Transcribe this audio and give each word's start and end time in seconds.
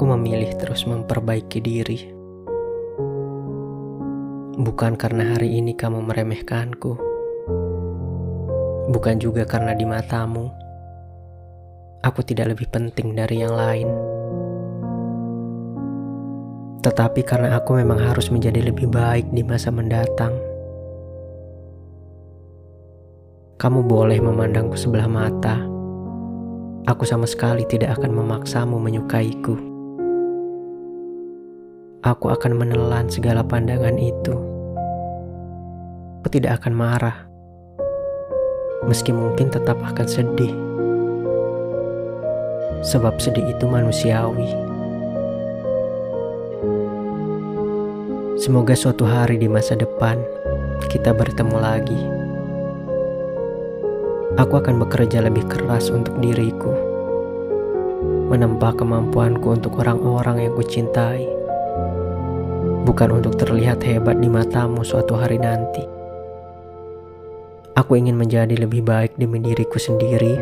memilih 0.00 0.56
terus 0.56 0.88
memperbaiki 0.88 1.60
diri. 1.60 2.00
Bukan 4.56 4.96
karena 4.96 5.36
hari 5.36 5.60
ini 5.60 5.76
kamu 5.76 6.00
meremehkanku. 6.08 6.96
Bukan 8.88 9.16
juga 9.20 9.44
karena 9.44 9.76
di 9.76 9.84
matamu 9.84 10.62
aku 12.02 12.20
tidak 12.26 12.52
lebih 12.52 12.66
penting 12.68 13.14
dari 13.14 13.46
yang 13.46 13.54
lain. 13.54 13.88
Tetapi 16.82 17.22
karena 17.22 17.62
aku 17.62 17.78
memang 17.78 18.02
harus 18.02 18.26
menjadi 18.28 18.58
lebih 18.58 18.90
baik 18.90 19.30
di 19.30 19.46
masa 19.46 19.70
mendatang. 19.70 20.34
Kamu 23.62 23.86
boleh 23.86 24.18
memandangku 24.18 24.74
sebelah 24.74 25.06
mata. 25.06 25.62
Aku 26.90 27.06
sama 27.06 27.30
sekali 27.30 27.62
tidak 27.70 28.02
akan 28.02 28.10
memaksamu 28.10 28.74
menyukaiku. 28.82 29.71
Aku 32.02 32.34
akan 32.34 32.58
menelan 32.58 33.06
segala 33.06 33.46
pandangan 33.46 33.94
itu. 33.94 34.34
Aku 36.18 36.28
tidak 36.34 36.58
akan 36.58 36.74
marah. 36.74 37.30
Meski 38.90 39.14
mungkin 39.14 39.54
tetap 39.54 39.78
akan 39.78 40.06
sedih. 40.10 40.50
Sebab 42.82 43.22
sedih 43.22 43.54
itu 43.54 43.70
manusiawi. 43.70 44.50
Semoga 48.34 48.74
suatu 48.74 49.06
hari 49.06 49.38
di 49.38 49.46
masa 49.46 49.78
depan 49.78 50.18
kita 50.90 51.14
bertemu 51.14 51.56
lagi. 51.62 52.02
Aku 54.42 54.58
akan 54.58 54.82
bekerja 54.82 55.22
lebih 55.22 55.46
keras 55.46 55.86
untuk 55.86 56.18
diriku, 56.18 56.74
menempa 58.26 58.74
kemampuanku 58.74 59.54
untuk 59.54 59.78
orang-orang 59.78 60.50
yang 60.50 60.58
kucintai, 60.58 61.41
bukan 62.82 63.22
untuk 63.22 63.38
terlihat 63.38 63.82
hebat 63.86 64.18
di 64.18 64.26
matamu 64.26 64.82
suatu 64.82 65.14
hari 65.14 65.38
nanti. 65.38 65.86
Aku 67.72 67.96
ingin 67.96 68.20
menjadi 68.20 68.52
lebih 68.52 68.84
baik 68.84 69.16
demi 69.16 69.40
diriku 69.40 69.80
sendiri 69.80 70.36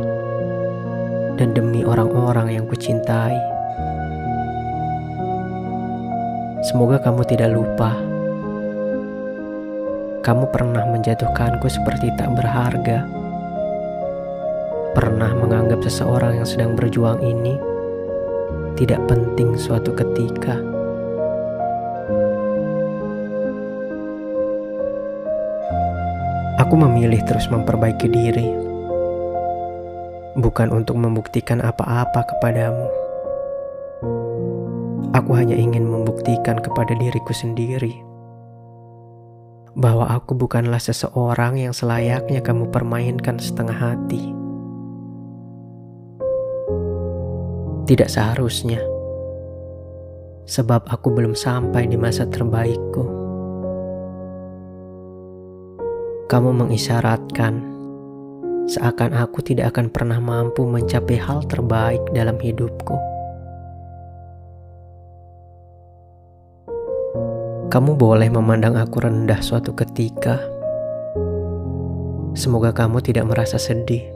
dan 1.39 1.55
demi 1.55 1.87
orang-orang 1.87 2.59
yang 2.59 2.67
kucintai. 2.67 3.39
Semoga 6.67 7.01
kamu 7.01 7.23
tidak 7.25 7.55
lupa. 7.55 7.97
Kamu 10.21 10.53
pernah 10.53 10.85
menjatuhkanku 10.91 11.65
seperti 11.71 12.13
tak 12.21 12.29
berharga. 12.37 13.09
Pernah 14.93 15.33
menganggap 15.39 15.81
seseorang 15.81 16.43
yang 16.43 16.49
sedang 16.49 16.77
berjuang 16.77 17.25
ini 17.25 17.57
tidak 18.77 19.01
penting 19.09 19.57
suatu 19.57 19.97
ketika. 19.97 20.70
Aku 26.71 26.79
memilih 26.79 27.19
terus 27.27 27.51
memperbaiki 27.51 28.07
diri, 28.07 28.47
bukan 30.39 30.71
untuk 30.71 31.03
membuktikan 31.03 31.59
apa-apa 31.59 32.23
kepadamu. 32.31 32.87
Aku 35.11 35.35
hanya 35.35 35.59
ingin 35.59 35.83
membuktikan 35.83 36.63
kepada 36.63 36.95
diriku 36.95 37.35
sendiri 37.35 37.91
bahwa 39.75 40.15
aku 40.15 40.39
bukanlah 40.39 40.79
seseorang 40.79 41.59
yang 41.59 41.75
selayaknya 41.75 42.39
kamu 42.39 42.71
permainkan 42.71 43.43
setengah 43.43 43.75
hati. 43.75 44.31
Tidak 47.91 48.07
seharusnya, 48.07 48.79
sebab 50.47 50.87
aku 50.87 51.19
belum 51.19 51.35
sampai 51.35 51.91
di 51.91 51.99
masa 51.99 52.31
terbaikku. 52.31 53.20
Kamu 56.31 56.55
mengisyaratkan 56.55 57.59
seakan 58.71 59.19
aku 59.19 59.43
tidak 59.43 59.75
akan 59.75 59.91
pernah 59.91 60.23
mampu 60.23 60.63
mencapai 60.63 61.19
hal 61.19 61.43
terbaik 61.51 61.99
dalam 62.15 62.39
hidupku. 62.39 62.95
Kamu 67.67 67.99
boleh 67.99 68.31
memandang 68.31 68.79
aku 68.79 69.03
rendah 69.03 69.43
suatu 69.43 69.75
ketika. 69.75 70.39
Semoga 72.39 72.71
kamu 72.71 73.03
tidak 73.03 73.27
merasa 73.27 73.59
sedih 73.59 74.07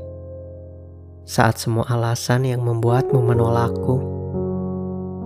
saat 1.26 1.58
semua 1.58 1.82
alasan 1.90 2.46
yang 2.46 2.62
membuatmu 2.62 3.18
menolakku 3.18 3.96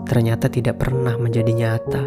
ternyata 0.08 0.48
tidak 0.48 0.80
pernah 0.80 1.20
menjadi 1.20 1.52
nyata. 1.52 2.04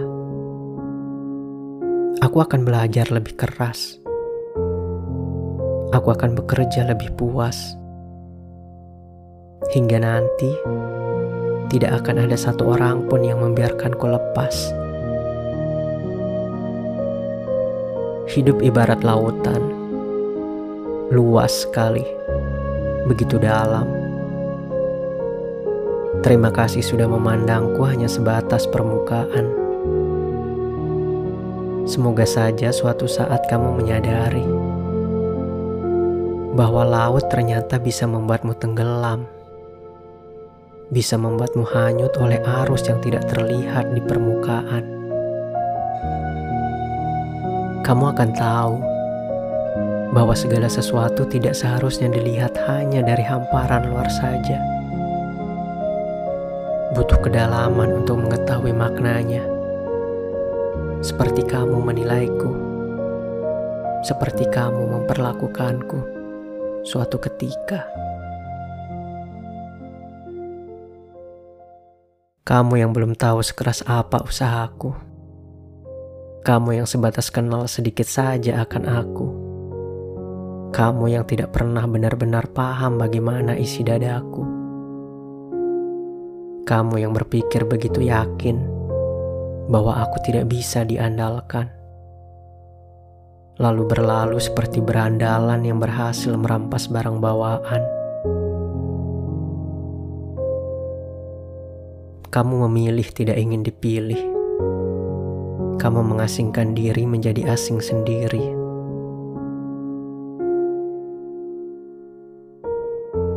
Aku 2.26 2.42
akan 2.42 2.66
belajar 2.66 3.14
lebih 3.14 3.38
keras 3.38 4.01
aku 5.92 6.16
akan 6.16 6.40
bekerja 6.40 6.88
lebih 6.88 7.12
puas. 7.20 7.76
Hingga 9.76 10.00
nanti, 10.00 10.52
tidak 11.72 12.04
akan 12.04 12.28
ada 12.28 12.36
satu 12.36 12.76
orang 12.76 13.08
pun 13.08 13.24
yang 13.24 13.44
membiarkanku 13.44 14.08
lepas. 14.08 14.72
Hidup 18.32 18.64
ibarat 18.64 19.04
lautan, 19.04 19.60
luas 21.12 21.68
sekali, 21.68 22.08
begitu 23.12 23.36
dalam. 23.36 23.88
Terima 26.24 26.54
kasih 26.54 26.80
sudah 26.80 27.12
memandangku 27.12 27.84
hanya 27.84 28.08
sebatas 28.08 28.64
permukaan. 28.72 29.52
Semoga 31.84 32.24
saja 32.24 32.72
suatu 32.72 33.10
saat 33.10 33.52
kamu 33.52 33.84
menyadari 33.84 34.71
bahwa 36.52 36.84
laut 36.84 37.32
ternyata 37.32 37.80
bisa 37.80 38.04
membuatmu 38.04 38.52
tenggelam, 38.60 39.24
bisa 40.92 41.16
membuatmu 41.16 41.64
hanyut 41.64 42.12
oleh 42.20 42.44
arus 42.44 42.92
yang 42.92 43.00
tidak 43.00 43.24
terlihat 43.32 43.96
di 43.96 44.04
permukaan. 44.04 44.84
Kamu 47.88 48.04
akan 48.12 48.30
tahu 48.36 48.76
bahwa 50.12 50.36
segala 50.36 50.68
sesuatu 50.68 51.24
tidak 51.24 51.56
seharusnya 51.56 52.12
dilihat 52.12 52.52
hanya 52.68 53.00
dari 53.00 53.24
hamparan 53.24 53.88
luar 53.88 54.12
saja. 54.12 54.60
Butuh 56.92 57.24
kedalaman 57.24 58.04
untuk 58.04 58.20
mengetahui 58.20 58.76
maknanya. 58.76 59.40
Seperti 61.00 61.48
kamu 61.48 61.80
menilaiku, 61.80 62.52
seperti 64.04 64.46
kamu 64.52 65.00
memperlakukanku 65.00 66.21
suatu 66.82 67.22
ketika. 67.22 67.86
Kamu 72.42 72.74
yang 72.82 72.92
belum 72.92 73.14
tahu 73.14 73.40
sekeras 73.46 73.86
apa 73.86 74.26
usahaku. 74.26 74.92
Kamu 76.42 76.82
yang 76.82 76.90
sebatas 76.90 77.30
kenal 77.30 77.70
sedikit 77.70 78.10
saja 78.10 78.66
akan 78.66 78.84
aku. 78.90 79.28
Kamu 80.74 81.06
yang 81.12 81.24
tidak 81.30 81.54
pernah 81.54 81.86
benar-benar 81.86 82.50
paham 82.50 82.98
bagaimana 82.98 83.54
isi 83.56 83.86
dadaku. 83.86 84.44
Kamu 86.66 86.96
yang 86.98 87.14
berpikir 87.14 87.68
begitu 87.70 88.02
yakin 88.02 88.58
bahwa 89.70 90.02
aku 90.02 90.18
tidak 90.26 90.50
bisa 90.50 90.82
diandalkan 90.82 91.81
lalu 93.62 93.86
berlalu 93.86 94.42
seperti 94.42 94.82
berandalan 94.82 95.62
yang 95.62 95.78
berhasil 95.78 96.34
merampas 96.34 96.90
barang 96.90 97.22
bawaan. 97.22 97.84
Kamu 102.34 102.66
memilih 102.66 103.06
tidak 103.14 103.38
ingin 103.38 103.62
dipilih. 103.62 104.18
Kamu 105.78 106.02
mengasingkan 106.02 106.74
diri 106.74 107.06
menjadi 107.06 107.54
asing 107.54 107.78
sendiri. 107.78 108.58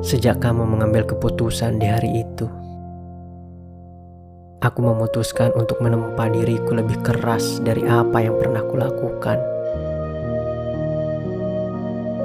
Sejak 0.01 0.41
kamu 0.41 0.65
mengambil 0.69 1.05
keputusan 1.05 1.81
di 1.81 1.89
hari 1.89 2.25
itu, 2.25 2.45
aku 4.61 4.81
memutuskan 4.85 5.53
untuk 5.57 5.81
menempa 5.81 6.29
diriku 6.29 6.77
lebih 6.77 7.01
keras 7.01 7.61
dari 7.65 7.89
apa 7.89 8.21
yang 8.21 8.37
pernah 8.37 8.61
kulakukan. 8.69 9.54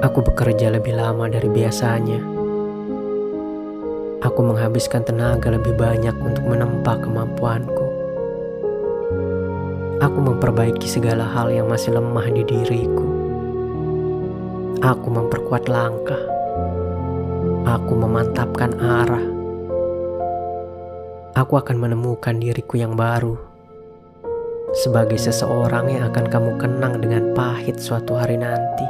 Aku 0.00 0.24
bekerja 0.24 0.72
lebih 0.72 0.96
lama 0.96 1.28
dari 1.28 1.44
biasanya. 1.52 2.24
Aku 4.24 4.40
menghabiskan 4.40 5.04
tenaga 5.04 5.52
lebih 5.52 5.76
banyak 5.76 6.16
untuk 6.24 6.40
menempa 6.48 6.96
kemampuanku. 7.04 7.86
Aku 10.00 10.18
memperbaiki 10.24 10.88
segala 10.88 11.28
hal 11.28 11.52
yang 11.52 11.68
masih 11.68 12.00
lemah 12.00 12.32
di 12.32 12.48
diriku. 12.48 13.08
Aku 14.80 15.12
memperkuat 15.12 15.68
langkah. 15.68 16.24
Aku 17.68 17.92
memantapkan 17.92 18.72
arah. 18.80 19.26
aku 21.36 21.56
akan 21.56 21.76
menemukan 21.76 22.40
diriku 22.40 22.80
yang 22.80 22.96
baru. 22.96 23.36
Sebagai 24.80 25.20
seseorang 25.20 25.92
yang 25.92 26.08
akan 26.08 26.26
kamu 26.28 26.50
kenang 26.56 27.00
dengan 27.04 27.32
pahit 27.36 27.80
suatu 27.80 28.16
hari 28.16 28.40
nanti. 28.40 28.86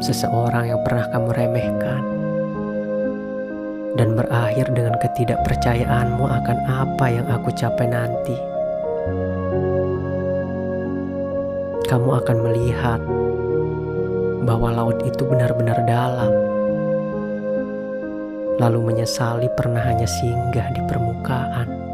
Seseorang 0.00 0.72
yang 0.72 0.80
pernah 0.80 1.04
kamu 1.12 1.28
remehkan. 1.36 2.02
Dan 4.00 4.16
berakhir 4.16 4.72
dengan 4.72 4.96
ketidakpercayaanmu 4.96 6.24
akan 6.24 6.58
apa 6.64 7.06
yang 7.12 7.28
aku 7.28 7.52
capai 7.52 7.84
nanti. 7.84 8.36
Kamu 11.84 12.10
akan 12.16 12.36
melihat 12.48 13.00
bahwa 14.48 14.72
laut 14.72 14.96
itu 15.04 15.20
benar-benar 15.28 15.84
dalam 15.84 16.32
lalu 18.60 18.92
menyesali 18.92 19.48
pernah 19.56 19.80
hanya 19.80 20.04
singgah 20.04 20.68
di 20.76 20.84
permukaan. 20.84 21.89